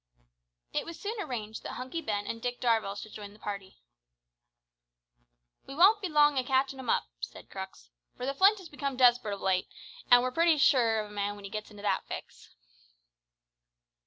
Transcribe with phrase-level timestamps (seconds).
[0.73, 3.77] It was soon arranged that Hunky Ben and Dick Darvall should join the party.
[5.67, 8.97] "We won't be long o' catchin' him up," said Crux, "for the Flint has become
[8.97, 9.67] desperate of late,
[10.09, 12.49] an' we're pretty sure of a man when he gets into that fix."